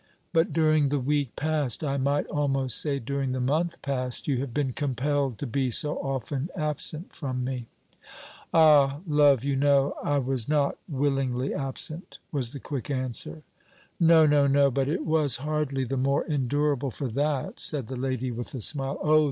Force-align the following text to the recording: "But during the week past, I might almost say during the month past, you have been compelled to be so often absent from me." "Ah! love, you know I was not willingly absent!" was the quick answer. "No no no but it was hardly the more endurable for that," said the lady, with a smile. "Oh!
"But 0.33 0.51
during 0.51 0.89
the 0.89 0.97
week 0.99 1.35
past, 1.35 1.83
I 1.83 1.97
might 1.97 2.25
almost 2.25 2.81
say 2.81 2.97
during 2.97 3.33
the 3.33 3.39
month 3.39 3.83
past, 3.83 4.27
you 4.27 4.39
have 4.39 4.51
been 4.51 4.73
compelled 4.73 5.37
to 5.37 5.45
be 5.45 5.69
so 5.69 5.97
often 5.97 6.49
absent 6.55 7.13
from 7.13 7.43
me." 7.43 7.67
"Ah! 8.51 9.01
love, 9.05 9.43
you 9.43 9.55
know 9.55 9.93
I 10.03 10.17
was 10.17 10.49
not 10.49 10.79
willingly 10.89 11.53
absent!" 11.53 12.17
was 12.31 12.51
the 12.51 12.59
quick 12.59 12.89
answer. 12.89 13.43
"No 13.99 14.25
no 14.25 14.47
no 14.47 14.71
but 14.71 14.87
it 14.89 15.05
was 15.05 15.35
hardly 15.45 15.83
the 15.83 15.97
more 15.97 16.25
endurable 16.25 16.89
for 16.89 17.07
that," 17.09 17.59
said 17.59 17.87
the 17.87 17.95
lady, 17.95 18.31
with 18.31 18.55
a 18.55 18.61
smile. 18.61 18.97
"Oh! 19.03 19.19